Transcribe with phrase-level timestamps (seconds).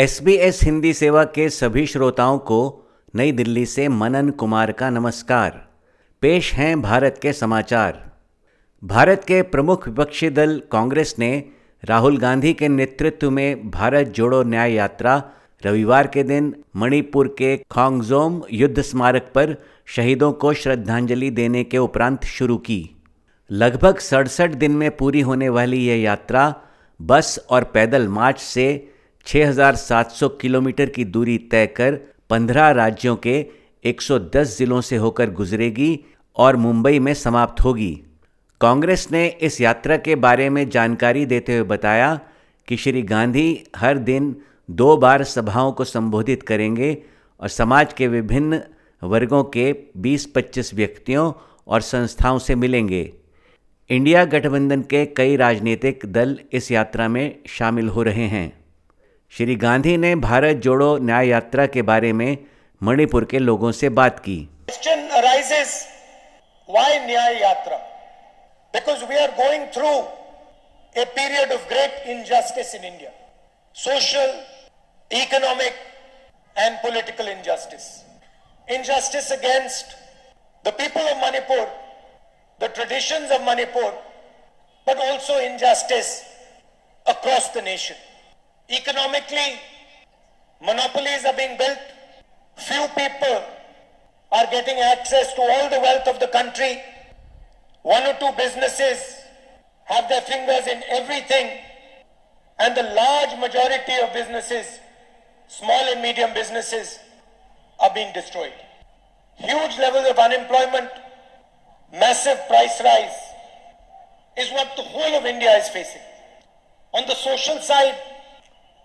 [0.00, 4.90] S B S Hindi सेवा के सभी श्रोताओं को नई दिल्ली से मनन कुमार का
[4.90, 5.68] नमस्कार।
[6.22, 8.12] पेश हैं भारत के समाचार।
[8.84, 11.44] भारत के प्रमुख विपक्षी दल कांग्रेस ने
[11.84, 15.22] राहुल गांधी के नेतृत्व में भारत जोड़ो न्याय यात्रा
[15.66, 22.24] रविवार के दिन मणिपुर के खोंगजोम युद्ध स्मारक पर शहीदों को श्रद्धांजलि देने के उपरांत
[22.24, 22.96] शुरू की।
[23.50, 26.54] लगभग सड़सठ दिन में पूरी होने वाली यह यात्रा
[27.00, 28.89] बस और पैदल मार्च से
[29.26, 31.98] 6,700 किलोमीटर की दूरी तय कर
[32.30, 33.46] 15 राज्यों के
[33.84, 36.00] 110 जिलों से होकर गुजरेगी
[36.36, 38.02] और मुंबई में समाप्त होगी।
[38.60, 42.20] कांग्रेस ने इस यात्रा के बारे में जानकारी देते हुए बताया
[42.68, 44.36] कि श्री गांधी हर दिन
[44.70, 47.02] दो बार सभाओं को संबोधित करेंगे
[47.40, 48.60] और समाज के विभिन्न
[49.02, 51.32] वर्गों के 20-25 व्यक्तियों
[51.66, 53.12] और संस्थाओं से मिलेंगे।
[53.90, 58.59] इंडिया गठबंधन के कई राजनीतिक दल इस यात्रा में शामिल हो रहे हैं।
[59.32, 62.38] श्री गांधी ने भारत जोड़ो न्याय यात्रा के बारे में
[62.80, 64.36] मणिपुर के लोगों से बात की।
[64.68, 65.74] Question rises
[66.68, 67.76] why Nyay Yatra?
[68.74, 69.92] Because we are going through
[70.96, 73.10] a period of great injustice in India
[73.76, 74.34] social
[75.10, 75.78] economic
[76.56, 77.88] and political injustice
[78.68, 79.96] injustice against
[80.64, 81.66] the people of Manipur
[82.60, 83.90] the tradition of Manipur
[84.86, 86.14] but also injustice
[87.06, 88.08] across the nation
[88.70, 89.58] Economically,
[90.62, 91.78] monopolies are being built.
[92.56, 93.44] Few people
[94.30, 96.80] are getting access to all the wealth of the country.
[97.82, 99.16] One or two businesses
[99.86, 101.58] have their fingers in everything.
[102.60, 104.78] And the large majority of businesses,
[105.48, 106.98] small and medium businesses,
[107.80, 108.52] are being destroyed.
[109.36, 110.90] Huge levels of unemployment,
[111.92, 113.18] massive price rise
[114.38, 116.02] is what the whole of India is facing.
[116.92, 117.96] On the social side,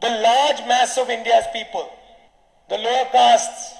[0.00, 1.90] the large mass of India's people,
[2.68, 3.74] the lower castes,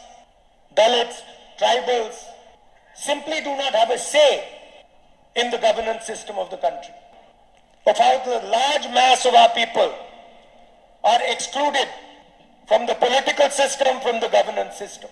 [0.76, 1.20] Dalits,
[1.60, 2.16] tribals,
[2.94, 4.44] simply do not have a say
[5.36, 6.94] in the governance system of the country.
[7.86, 9.92] Of how the large mass of our people
[11.02, 11.88] are excluded
[12.68, 15.10] from the political system, from the governance system.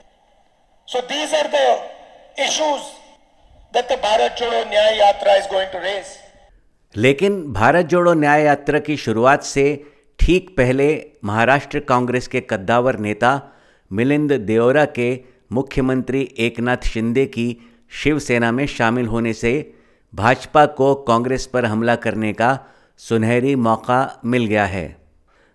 [0.86, 1.82] So these are the
[2.38, 2.82] issues
[3.72, 6.18] that the Bharat Jodo Nyaya Yatra is going to raise.
[6.96, 9.64] लेकिन भारत जोड़ो न्याय यात्रा की शुरुआत से
[10.25, 10.85] ठीक पहले
[11.25, 13.31] महाराष्ट्र कांग्रेस के कद्दावर नेता
[13.91, 15.07] मिलिंद देओरा के
[15.51, 17.45] मुख्यमंत्री एकनाथ शिंदे की
[18.01, 19.51] शिवसेना में शामिल होने से
[20.13, 22.51] भाजपा को कांग्रेस पर हमला करने का
[22.99, 23.99] सुनहरी मौका
[24.35, 24.85] मिल गया है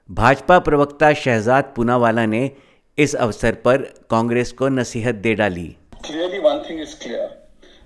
[0.08, 2.50] भाजपा प्रवक्ता शहजाद पूनावाला ने
[2.98, 5.68] इस अवसर पर कांग्रेस को नसीहत दे डाली
[6.02, 7.26] Clearly, one thing is clear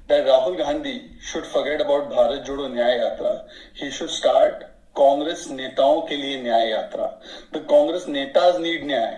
[0.08, 0.98] that Rahul Gandhi
[1.30, 3.34] should forget about Bharat Jodo Nyaya Yatra.
[3.74, 4.64] He should start
[4.96, 7.06] Congress नेताओं के लिए Nyay Yatra.
[7.54, 9.12] The Congress netas need nyay.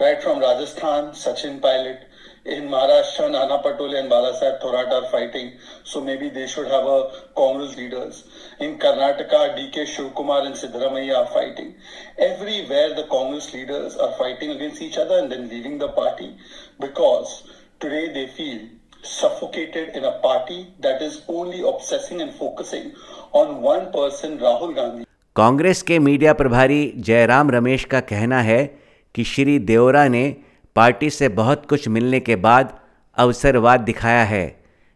[0.00, 2.04] Right from Rajasthan, Sachin Pilot
[2.46, 5.50] in Maharashtra, Nana Patole and Bala Saheb Thorat are fighting
[5.92, 8.22] so maybe they Congress leaders
[8.62, 11.72] in Karnataka D K Shivakumar and Siddaramaiah are fighting
[12.70, 16.28] everywhere the Congress leaders are fighting against each other and leaving the party
[16.80, 17.34] because
[17.80, 18.68] today they feel
[19.06, 25.05] suffocated in a party that is only obsessing and focusing on one person Rahul Gandhi
[25.36, 28.64] Congress के media प्रभारी जयराम रमेश का कहना है
[29.14, 30.24] कि श्री देओरा ने
[30.76, 32.72] party से बहुत कुछ मिलने के बाद
[33.16, 34.44] अवसरवाद दिखाया है,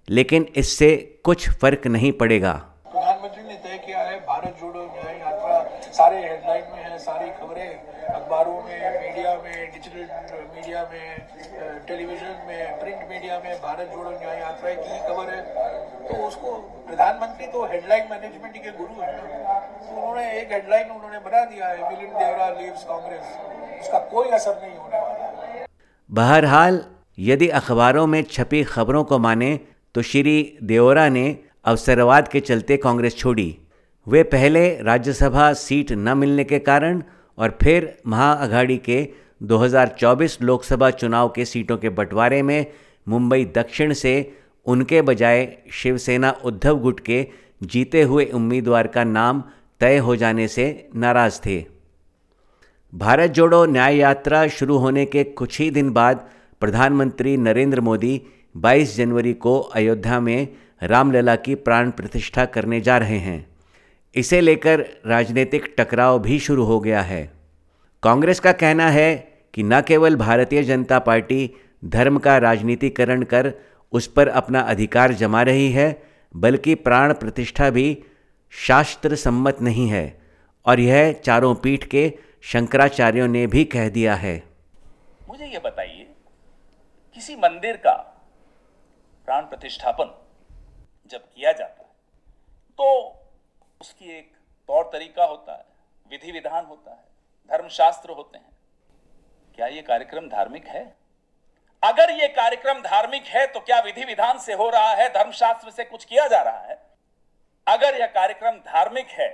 [0.09, 2.53] लेकिन इससे कुछ फ़र्क नहीं पड़ेगा।
[2.87, 5.61] प्रधानमंत्री ने तय किया है, भारत जोड़ो, न्याय यात्रा,
[5.93, 7.90] सारे हेडलाइन में है, सारी खबरें।
[8.31, 10.03] अखबारों में, मीडिया में डिजिटल
[10.55, 11.07] मीडिया में
[11.87, 15.41] टेलीविज़न में प्रिंट मीडिया में, भारत जोड़ो न्याय यात्रा की खबर है।
[16.07, 16.53] तो उसको
[16.87, 21.67] प्रधानमंत्री तो हेडलाइन मैनेजमेंट के गुरु है ना। तो उन्होंने एक हेडलाइन उन्होंने बना दिया
[21.67, 23.27] है मिलिंद देवरा लीव्स कांग्रेस
[23.81, 25.67] उसका कोई असर नहीं होने वाला
[26.11, 26.83] बहरहाल,
[27.19, 29.55] यदि अखबारों में छपी खबरों को माने
[29.95, 31.29] तो श्री देओरा ने
[31.65, 33.51] अवसरवाद के चलते कांग्रेस छोड़ी।
[34.07, 37.03] वे पहले राज्यसभा सीट न मिलने के कारण
[37.41, 39.09] और फिर महाअघाड़ी के
[39.43, 42.67] 2024 लोकसभा चुनाव के सीटों के बंटवारे में
[43.09, 47.27] मुंबई दक्षिण से उनके बजाय शिवसेना उद्धव गुट के
[47.63, 49.45] जीते हुए उम्मीदवार का नाम
[49.81, 51.65] तय हो जाने से नाराज़ थे।
[52.95, 56.29] भारत जोड़ो न्याय यात्रा शुरू होने के कुछ ही दिन बाद
[56.61, 58.23] प्रधानमंत्री नरेंद्र मोदी
[58.57, 60.49] 22 जनवरी को अयोध्या में
[60.83, 63.50] रामलला की प्राण प्रतिष्ठा करने जा रहे हैं।
[64.17, 67.25] इसे लेकर राजनीतिक टकराव भी शुरू हो गया है।
[68.03, 69.15] कांग्रेस का कहना है
[69.55, 71.51] कि न केवल भारतीय जनता पार्टी
[71.85, 73.53] धर्म का राजनीतिकरण कर
[73.93, 76.03] उस पर अपना अधिकार जमा रही है,
[76.35, 78.03] बल्कि प्राण प्रतिष्ठा भी
[78.53, 80.21] शास्त्र सम्मत नहीं है,
[80.67, 84.43] और यह चारों पीठ के शंकराचार्यों ने भी कह दिया है।
[85.29, 86.07] मुझे ये बताइए,
[87.17, 87.93] किसी मंदिर का
[89.29, 90.15] प्राण प्रतिष्ठापन
[91.11, 91.89] जब किया जाता है
[92.79, 93.20] तो
[93.81, 94.33] उसकी एक
[94.69, 95.65] तौर तरीका होता है
[96.07, 97.05] विधि विधान होता है,
[97.51, 98.49] धर्मशास्त्र होते हैं।
[99.59, 100.85] क्या ये कार्यक्रम धार्मिक है?
[101.83, 105.85] अगर ये कार्यक्रम धार्मिक है तो क्या विधि विधान से हो रहा है, धर्मशास्त्र से
[105.85, 106.79] कुछ किया जा रहा है?
[107.67, 109.29] अगर यह कार्यक्रम धार्मिक है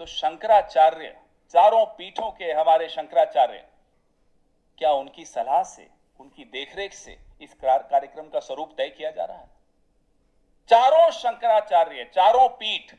[0.00, 1.16] तो शंकराचार्य,
[1.54, 3.64] चारों पीठों के हमारे शंकराचार्य,
[4.78, 5.88] क्या उनकी सलाह से,
[6.20, 9.50] उनकी देखरेख से इस कार्यक्रम का स्वरूप तय किया जा रहा है?
[10.70, 12.94] चारों शंकराचार्य, चारों पीठ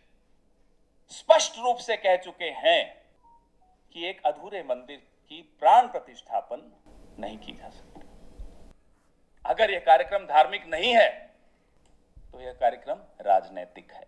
[1.12, 2.82] स्पष्ट रूप से कह चुके हैं
[3.96, 6.62] कि एक अधूरे मंदिर की प्राण प्रतिष्ठापन
[7.20, 8.02] नहीं की जा सकती।
[9.46, 11.10] अगर यह कार्यक्रम धार्मिक नहीं है
[12.34, 14.08] तो यह कार्यक्रम राजनैतिक है।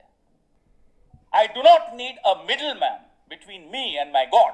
[1.34, 3.00] I do not need a middle man
[3.30, 4.54] between me and my god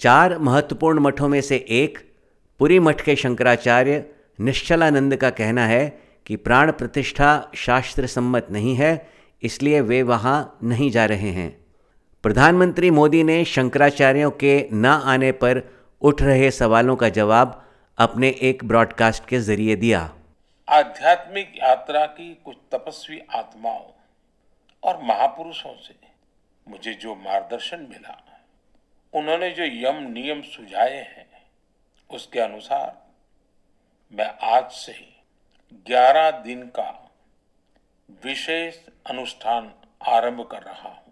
[0.00, 1.98] चार महत्वपूर्ण मठों में से एक,
[2.60, 4.04] पुरी मठ के शंकराचार्य
[4.40, 5.88] निश्चलानंद का कहना है
[6.26, 9.08] कि प्राण प्रतिष्ठा शास्त्र सम्मत नहीं है,
[9.42, 11.59] इसलिए वे वहाँ नहीं जा रहे हैं।
[12.24, 15.60] प्रधानमंत्री मोदी ने शंकराचार्यों के न आने पर
[16.02, 17.66] उठ रहे सवालों का जवाब
[17.98, 20.00] अपने एक ब्रॉडकास्ट के ज़रिए दिया।
[20.68, 23.86] आध्यात्मिक यात्रा की कुछ तपस्वी आत्माओं
[24.82, 25.94] और महापुरुषों से
[26.68, 28.16] मुझे जो मार्गदर्शन मिला,
[29.12, 31.28] उन्होंने जो यम नियम सुझाए हैं,
[32.10, 32.96] उसके अनुसार
[34.12, 35.22] मैं आज से ही
[35.86, 36.90] ग्यारह दिन का
[38.24, 38.74] विशेष
[39.10, 39.72] अनुष्ठान
[40.08, 41.09] आरंभ कर रहा हूँ।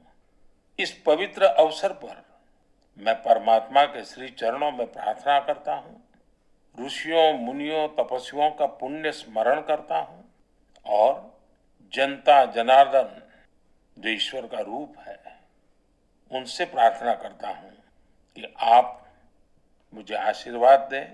[0.79, 2.23] इस पवित्र अवसर पर
[2.99, 6.01] मैं परमात्मा के श्री चरणों में प्रार्थना करता हूँ।
[6.79, 10.25] ऋषियों, मुनियों, तपस्वियों का पुण्य स्मरण करता हूँ
[10.87, 11.41] और
[11.93, 13.23] जनता, जनार्दन
[13.97, 15.19] जो ईश्वर का रूप है,
[16.31, 17.73] उनसे प्रार्थना करता हूँ
[18.37, 19.07] कि आप
[19.95, 21.05] मुझे आशीर्वाद दें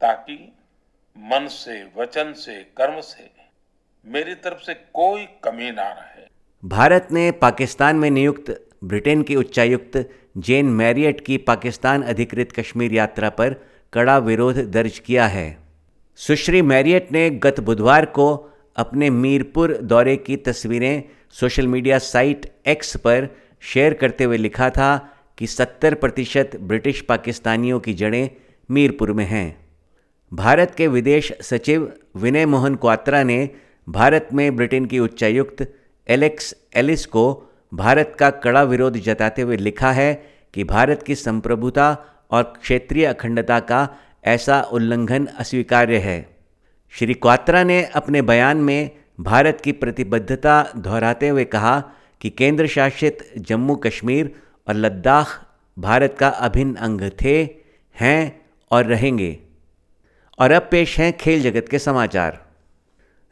[0.00, 0.36] ताकि
[1.16, 3.30] मन से, वचन से, कर्म से
[4.06, 6.11] मेरी तरफ़ से कोई कमी ना रहे।
[6.64, 13.30] भारत ने पाकिस्तान में नियुक्त ब्रिटेन की उच्चायुक्त जेन मैरियट की पाकिस्तान अधिकृत कश्मीर यात्रा
[13.30, 13.54] पर
[13.92, 15.58] कड़ा विरोध दर्ज किया है।
[16.16, 22.96] सुश्री मैरियट ने गत बुधवार को अपने मीरपुर दौरे की तस्वीरें सोशल मीडिया साइट एक्स
[22.96, 23.28] पर
[23.60, 24.96] शेयर करते हुए लिखा था
[25.38, 28.30] कि 70 प्रतिशत ब्रिटिश पाकिस्तानियों की जड़ें
[28.70, 29.66] मीरपुर में हैं।
[30.32, 33.50] भारत के विदेश सचिव विनय मोहन क्वात्रा ने
[33.88, 35.66] भारत में ब्रिटेन की उच्चायुक्त
[36.08, 40.14] एलेक्स एलिस को भारत का कड़ा विरोध जताते हुए लिखा है
[40.54, 41.96] कि भारत की संप्रभुता
[42.30, 43.88] और क्षेत्रीय अखंडता का
[44.24, 46.36] ऐसा उल्लंघन अस्वीकार्य है।
[46.90, 48.90] श्री क्वात्रा ने अपने बयान में
[49.20, 51.84] भारत की प्रतिबद्धता दोहराते हुए कहा
[52.20, 54.34] कि केंद्र शासित जम्मू कश्मीर
[54.68, 55.46] और लद्दाख
[55.78, 57.48] भारत का अभिन्न अंग थे,
[58.00, 59.38] हैं और रहेंगे।
[60.38, 62.51] और अब पेश हैं खेल जगत के समाचार।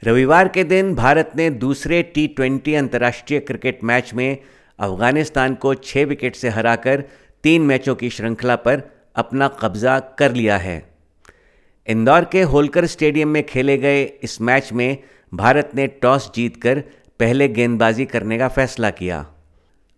[0.04, 4.38] रविवार के दिन भारत ने दूसरे टी ट्वेंटी अंतर्राष्ट्रीय क्रिकेट मैच में
[4.78, 7.04] अफ़गानिस्तान को छः विकेट से हराकर
[7.42, 8.82] तीन मैचों की श्रृंखला पर
[9.16, 10.94] अपना कब्जा कर लिया है।
[11.88, 14.98] इंदौर के होलकर स्टेडियम में खेले गए इस मैच में
[15.34, 16.80] भारत ने टॉस जीतकर
[17.18, 19.26] पहले गेंदबाजी करने का फैसला किया।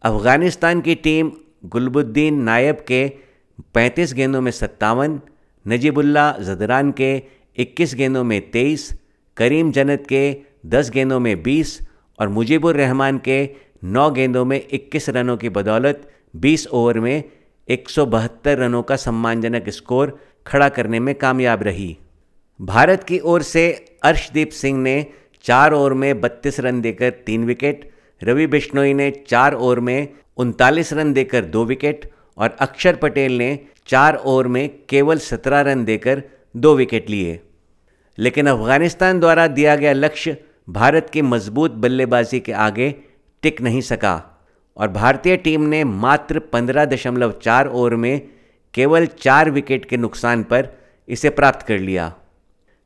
[0.03, 1.33] अफ़गानिस्तान की टीम
[1.65, 3.13] गुलबुद्दीन नायब के
[3.75, 5.21] 35 गेंदों में सत्तावन
[5.69, 7.23] नजीबुल्ला जदरान के
[7.57, 9.02] 21 गेंदों में 23,
[9.37, 10.37] करीम जन्नत के
[10.67, 11.81] 10 गेंदों में 20
[12.19, 13.49] और मुजीबुर रहमान के
[13.85, 17.23] 9 गेंदों में 21 रनों की बदौलत 20 ओवर में
[17.69, 21.97] एक सौ बहत्तर रनों का सम्मानजनक स्कोर खड़ा करने में कामयाब रही।
[22.61, 25.07] भारत की ओर से अर्शदीप सिंह ने
[25.45, 27.91] चार ओवर में 32 रन देकर तीन विकेट,
[28.23, 33.59] रवि बिश्नोई ने चार ओवर में उनतालीस रन देकर दो विकेट और अक्षर पटेल ने
[33.87, 36.23] चार ओवर में केवल सत्रह रन देकर
[36.57, 37.41] दो विकेट लिए।
[38.19, 40.37] लेकिन अफ़गानिस्तान द्वारा दिया गया लक्ष्य
[40.69, 42.95] भारत की मज़बूत बल्लेबाजी के आगे
[43.43, 44.23] टिक नहीं सका
[44.77, 48.29] और भारतीय टीम ने मात्र पंद्रह दशमलव चार ओवर में
[48.75, 50.69] केवल चार विकेट के नुकसान पर
[51.09, 52.13] इसे प्राप्त कर लिया।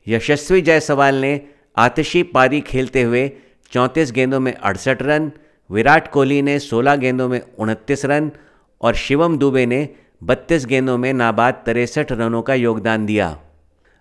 [0.08, 1.40] यशस्वी जायसवाल ने
[1.76, 3.30] आतिशी पारी खेलते हुए
[3.72, 5.32] चौंतीस गेंदों में अड़सठ रन,
[5.70, 8.30] विराट कोहली ने 16 गेंदों में उनतीस रन
[8.80, 9.88] और शिवम दुबे ने
[10.22, 13.38] 32 गेंदों में नाबाद तिरसठ रनों का योगदान दिया।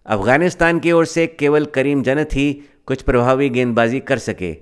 [0.06, 4.58] अफ़गानिस्तान की ओर से केवल करीम जनत ही कुछ प्रभावी गेंदबाजी कर सके।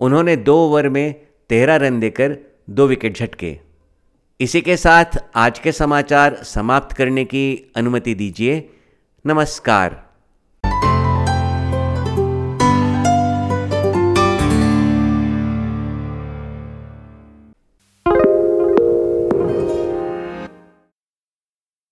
[0.00, 1.14] उन्होंने दो ओवर में
[1.48, 2.38] तेरह रन देकर
[2.70, 3.58] दो विकेट झटके।
[4.40, 8.68] इसी के साथ आज के समाचार समाप्त करने की अनुमति दीजिए।
[9.26, 10.05] नमस्कार।